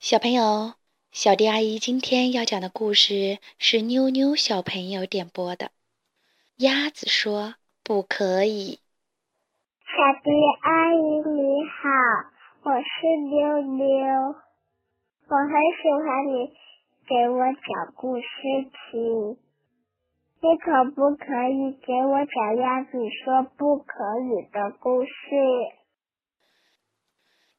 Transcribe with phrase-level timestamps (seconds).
[0.00, 0.74] 小朋友，
[1.10, 5.72] 小迪阿姨今天要讲的故事是妞妞小朋友点播的。
[6.58, 8.78] 鸭子说：“不可以。”
[9.82, 10.30] 小迪
[10.62, 11.90] 阿姨你好，
[12.62, 14.36] 我是妞妞，
[15.26, 15.50] 我很
[15.82, 16.46] 喜欢你
[17.08, 18.24] 给我讲故事
[18.70, 19.36] 听。
[20.40, 22.92] 你可不可以给我讲鸭子
[23.24, 23.84] 说不可
[24.20, 25.10] 以的故事？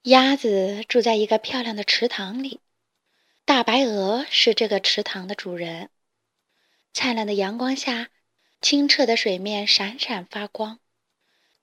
[0.03, 2.61] 鸭子住在一个漂亮的池塘里，
[3.43, 5.89] 大白鹅是这个池塘的主人。
[6.93, 8.09] 灿烂的阳光下，
[8.61, 10.79] 清澈的水面闪闪发光，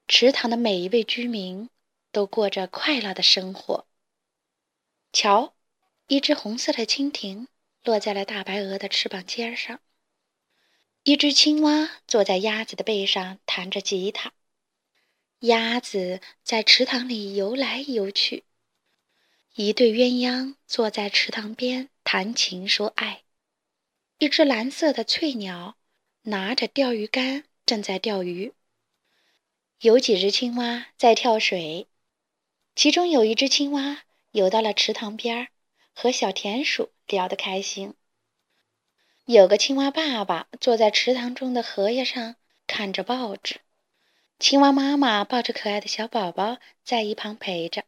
[0.07, 1.71] 池塘的每一位居民
[2.13, 3.87] 都过着快乐的生活。
[5.15, 5.55] 瞧，
[6.07, 7.49] 一只红色的蜻蜓
[7.83, 9.81] 落在了大白鹅的翅膀尖上。
[11.05, 14.35] 一只青蛙坐在鸭子的背上弹着吉他，
[15.41, 18.45] 鸭子在池塘里游来游去。
[19.55, 23.23] 一对鸳鸯坐在池塘边谈情说爱，
[24.19, 25.77] 一只蓝色的翠鸟
[26.23, 28.55] 拿着钓鱼竿正在钓鱼。
[29.81, 31.87] 有几只青蛙在跳水，
[32.75, 35.49] 其中有一只青蛙游到了池塘边，
[35.95, 37.95] 和小田鼠聊得开心。
[39.27, 43.61] 有个青蛙爸爸坐在池塘中的荷叶上看着报纸，
[44.39, 47.85] 青蛙妈妈抱着可爱的小宝宝在一旁陪着，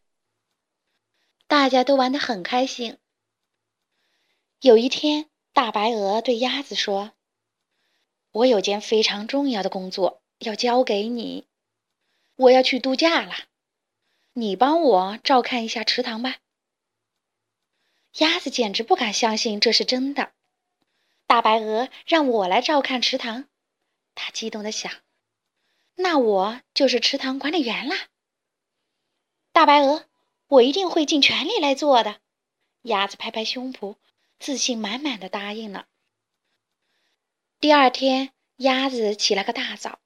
[1.46, 2.96] 大家都玩得很开心。
[4.60, 7.12] 有一天，大白鹅对鸭子说
[8.32, 11.46] ：“我有件非常重要的工作要交给你，
[12.34, 13.34] 我要去度假了，
[14.32, 16.38] 你帮我照看一下池塘吧。”
[18.20, 20.32] 鸭子简直不敢相信这是真的。
[21.26, 23.46] 大白鹅让我来照看池塘，
[24.14, 24.90] 它激动地想
[26.00, 28.08] ：“那我就是池塘管理员啦！”
[29.52, 30.06] 大白鹅，
[30.46, 32.20] 我一定会尽全力来做的。
[32.82, 33.96] 鸭子拍拍胸脯，
[34.38, 35.86] 自信满满的答应了。
[37.60, 39.98] 第二天，鸭子起了个大早，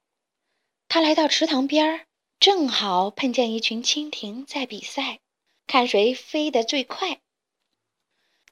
[0.87, 2.07] 它来到池塘边儿，
[2.39, 5.19] 正好碰见一群蜻蜓在比赛，
[5.67, 7.21] 看谁飞得最快。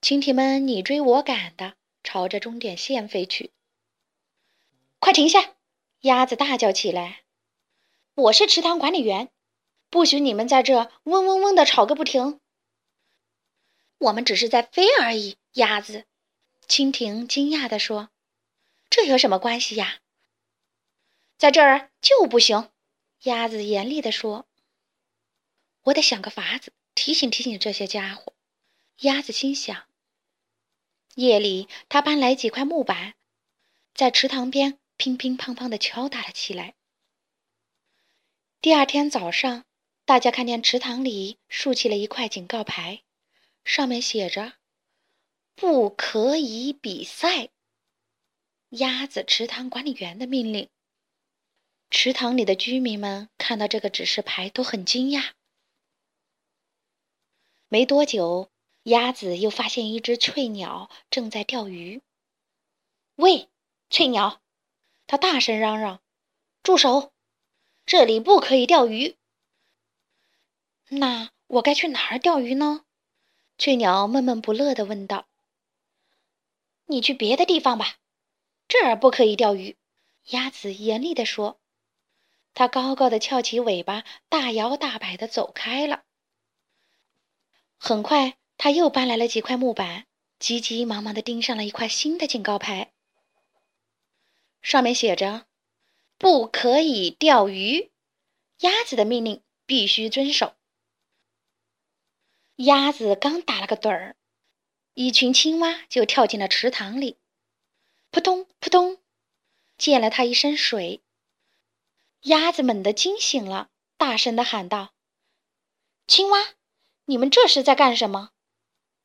[0.01, 1.75] 蜻蜓们你追我赶的。
[2.03, 3.51] 朝着终点线飞去！
[4.97, 5.53] 快停下！
[5.99, 7.21] 鸭子大叫起来
[8.15, 9.29] ：“我是池塘管理员，
[9.89, 12.41] 不许你们在这嗡嗡嗡的吵个不停。”
[13.99, 16.05] 我们只是在飞而已，鸭子。
[16.67, 18.09] 蜻蜓惊讶地说
[18.89, 19.99] ：“这有什么关系呀？”
[21.37, 22.69] 在这儿就不行，
[23.23, 24.45] 鸭子严厉地说
[25.83, 28.33] ：“我得想个法子提醒提醒这些家伙。”
[29.01, 29.87] 鸭子心想。
[31.15, 33.15] 夜里，他搬来几块木板，
[33.93, 36.75] 在池塘边乒乒乓乓地敲打了起来。
[38.61, 39.65] 第二天早上，
[40.05, 43.01] 大家看见池塘里竖起了一块警告牌，
[43.65, 44.53] 上面写着
[45.57, 47.49] “不可以比赛”。
[48.69, 50.69] 鸭子池塘管理员的命令。
[51.89, 55.31] 池塘里的居民们看到这个指示牌都很惊讶。
[57.67, 58.51] 没多久。
[58.83, 62.01] 鸭子又发现一只翠鸟正在钓鱼。
[63.15, 63.47] 喂，
[63.91, 64.41] 翠鸟！
[65.05, 66.01] 它大声嚷嚷
[66.63, 67.13] ：“住手！
[67.91, 69.17] 这里不可以钓鱼。”
[70.87, 72.85] 那我该去哪儿钓鱼呢？
[73.57, 75.27] 翠鸟闷闷不乐地问道。
[76.87, 77.97] “你去别的地方吧，
[78.69, 79.75] 这儿不可以钓鱼。”
[80.31, 81.59] 鸭子严厉地说。
[82.53, 86.03] 它高高的翘起尾巴，大摇大摆地走开了。
[87.77, 88.37] 很快。
[88.55, 90.05] 他又搬来了几块木板，
[90.39, 92.93] 急急忙忙地钉上了一块新的警告牌，
[94.61, 95.47] 上面写着
[96.21, 97.89] ：“不可以钓鱼，
[98.59, 100.55] 鸭子的命令必须遵守。”
[102.57, 104.15] 鸭子刚打了个盹儿，
[104.93, 107.17] 一群青蛙就跳进了池塘里，
[108.11, 109.01] 扑通扑通，
[109.79, 111.01] 溅了它一身水。
[112.25, 114.93] 鸭子猛地惊醒了，大声地喊道
[116.05, 116.53] ：“青蛙，
[117.05, 118.29] 你们这是在干什么？”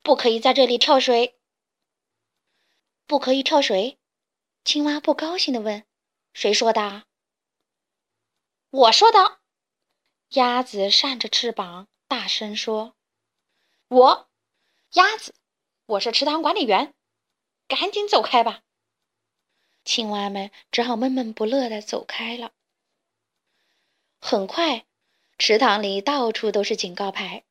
[0.03, 1.39] 不可以在这里跳水！
[3.07, 3.97] 不可以跳水！
[4.63, 5.83] 青蛙不高兴地问
[6.31, 7.05] ：“谁说的？”啊
[8.69, 9.39] 我说的。
[10.29, 12.95] 鸭子扇着翅膀，大声说
[13.87, 14.29] ：“我，
[14.93, 15.33] 鸭子，
[15.85, 16.93] 我是池塘管理员，
[17.67, 18.63] 赶紧走开吧！”
[19.85, 22.51] 青蛙们只好闷闷不乐地走开了。
[24.19, 24.85] 很快，
[25.37, 27.45] 池塘里到处都是警告牌：“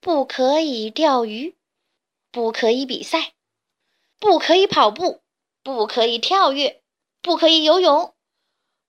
[0.00, 1.56] 不可以钓鱼。”
[2.32, 3.32] 不可以比赛，
[4.18, 5.22] 不可以跑步，
[5.62, 6.82] 不可以跳跃，
[7.22, 8.14] 不可以游泳，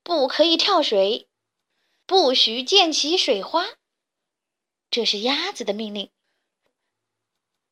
[0.03, 1.29] 不可以跳水，
[2.07, 3.65] 不许溅起水花。
[4.89, 6.09] 这是鸭子的命令。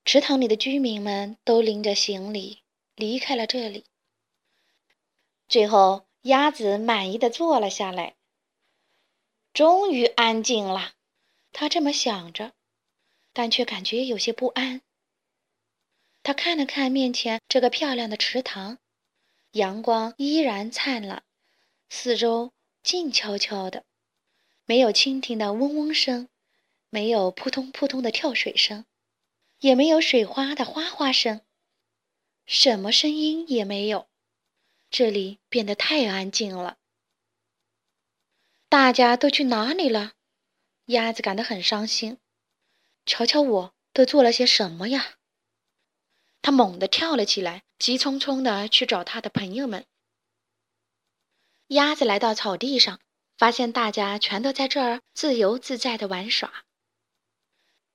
[0.03, 2.61] 池塘里的居民们都拎着行李
[2.95, 3.85] 离开了这里。
[5.47, 8.17] 最后，鸭子满意的坐了下来。
[9.53, 10.95] 终于安静了，
[11.53, 12.51] 他这么想着，
[13.31, 14.81] 但却感觉有些不安。
[16.23, 18.79] 他看了看面前这个漂亮的池塘，
[19.51, 21.23] 阳光依然灿烂，
[21.87, 22.51] 四周
[22.83, 23.85] 静悄悄的，
[24.65, 26.27] 没有蜻蜓的嗡嗡声，
[26.89, 28.85] 没有扑通扑通的跳水声，
[29.59, 31.41] 也没有水花的哗哗声，
[32.45, 34.07] 什么声音也没有。
[34.89, 36.77] 这里变得太安静了，
[38.69, 40.13] 大家都去哪里了？
[40.85, 42.17] 鸭子感到很伤心。
[43.05, 45.17] 瞧瞧我都做了些什么呀！
[46.41, 49.85] 他猛地跳了起来，急匆匆地去找他的朋友们。
[51.67, 52.99] 鸭子来到草地上，
[53.37, 56.65] 发现大家全都在这儿自由自在的玩耍。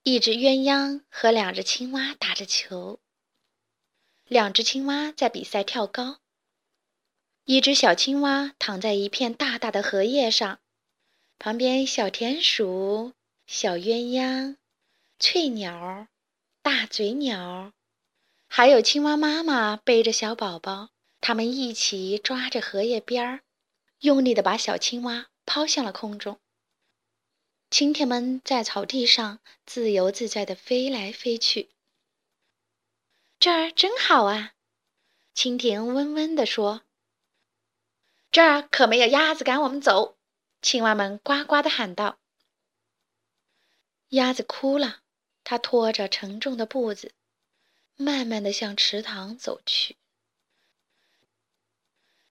[0.03, 3.01] 一只鸳鸯和两只青蛙打着球，
[4.25, 6.21] 两只青蛙在比赛跳高。
[7.45, 10.61] 一只小青蛙躺在一片大大的荷叶上，
[11.39, 13.13] 旁边小田鼠、
[13.47, 14.57] 小鸳鸯、
[15.19, 16.07] 翠鸟、
[16.63, 17.73] 大嘴鸟，
[18.47, 20.91] 还有青蛙妈妈背着小宝宝，
[21.21, 23.41] 它们一起抓着荷叶边儿，
[24.00, 26.41] 用力地把小青蛙抛向了空中。
[27.70, 31.70] 蜻蜓们在草地上自由自在地飞来飞去。
[33.38, 34.55] 这儿真好啊！
[35.35, 36.82] 蜻蜓嗡嗡地说。
[38.32, 40.19] 这儿可没有鸭子赶我们走，
[40.61, 42.19] 青蛙们呱呱地喊道。
[44.08, 45.03] 鸭子哭了，
[45.44, 47.14] 它拖着沉重的步子，
[47.94, 49.96] 慢慢地向池塘走去。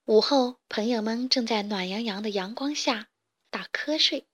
[0.10, 3.10] 午后，朋友们正在暖洋洋的阳光下
[3.52, 4.26] 打瞌睡。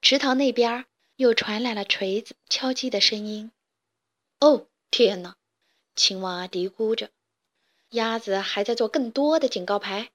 [0.00, 0.84] 池塘那边
[1.14, 3.52] 又传来了锤子敲击的声音。
[4.40, 5.36] 哦，天哪！
[5.94, 7.10] 青蛙嘀咕着，
[7.90, 10.10] 鸭子还在做更多的警告牌。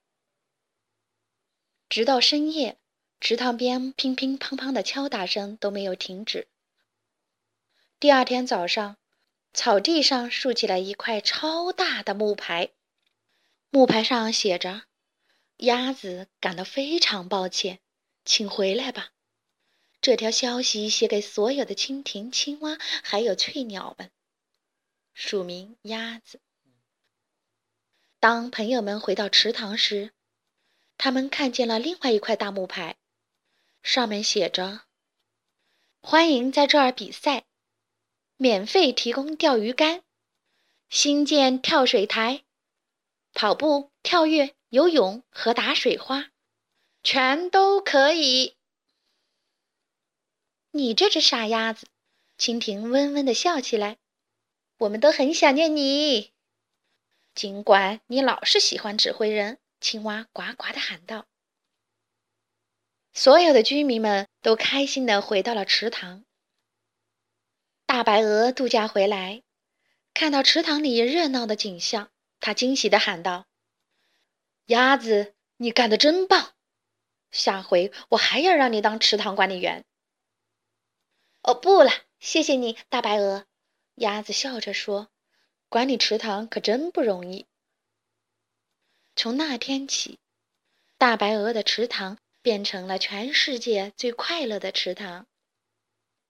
[1.87, 2.77] 直到深夜，
[3.21, 6.49] 池塘边乒乒乓乓的敲打声都没有停止。
[7.97, 8.97] 第二天早上，
[9.53, 12.71] 草地上竖起了一块超大的木牌，
[13.69, 14.83] 木牌上写着
[15.57, 17.79] ：“鸭子感到非常抱歉，
[18.23, 19.11] 请回来吧。”
[19.99, 24.11] 这条消息写给所有的蜻蜓、青蛙还有翠鸟们，
[25.13, 26.39] 署名鸭子。
[28.19, 30.13] 当朋友们回到池塘时，
[30.97, 32.95] 他们看见了另外一块大木牌，
[33.83, 34.83] 上面写着
[36.01, 37.45] ：“欢迎在这儿比赛，
[38.37, 40.03] 免费提供钓鱼竿，
[40.89, 42.43] 新建跳水台，
[43.37, 46.31] 跑步、跳跃、游泳和打水花，
[47.03, 48.57] 全都可以。”
[50.73, 51.85] 你这只傻鸭子，
[52.39, 53.97] 蜻蜓嗡嗡的笑起来。
[54.79, 56.33] 我们都很想念你，
[57.35, 59.59] 尽管你老是喜欢指挥人。
[59.79, 61.27] 青蛙呱呱的喊道
[63.13, 66.25] ：“所有的居民们都开心的回到了池塘。
[67.85, 69.43] 大白鹅度假回来，
[70.15, 73.47] 看到池塘里热闹的景象，他惊喜地喊道
[74.67, 76.53] ：‘鸭子，你干得真棒！
[77.31, 79.85] 下回我还要让你当池塘管理员。’
[81.43, 83.45] 哦，不了，谢谢你，大白鹅。”
[83.95, 85.09] 鸭子笑着说
[85.69, 87.47] ：“管理池塘可真不容易。”
[89.15, 90.19] 从那天起，
[90.97, 95.25] 大白鹅的池塘变成了全世界最快乐的池塘。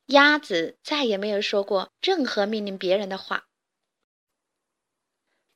[0.06, 3.47] 鸭子再也没有说过任何命令别人的话。